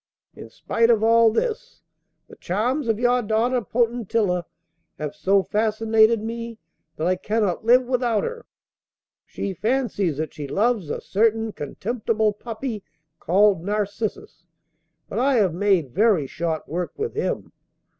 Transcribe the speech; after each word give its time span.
In 0.33 0.49
spite 0.49 0.89
of 0.89 1.03
all 1.03 1.29
this, 1.31 1.83
the 2.27 2.35
charms 2.35 2.87
of 2.87 2.97
your 2.97 3.21
daughter 3.21 3.61
Potentilla 3.61 4.45
have 4.97 5.13
so 5.13 5.43
fascinated 5.43 6.23
me 6.23 6.57
that 6.95 7.05
I 7.05 7.15
cannot 7.15 7.65
live 7.65 7.83
without 7.85 8.23
her. 8.23 8.47
She 9.27 9.53
fancies 9.53 10.17
that 10.17 10.33
she 10.33 10.47
loves 10.47 10.89
a 10.89 11.01
certain 11.01 11.51
contemptible 11.51 12.33
puppy 12.33 12.83
called 13.19 13.63
Narcissus; 13.63 14.47
but 15.07 15.19
I 15.19 15.35
have 15.35 15.53
made 15.53 15.91
very 15.93 16.25
short 16.25 16.67
work 16.67 16.93
with 16.97 17.13
him. 17.13 17.51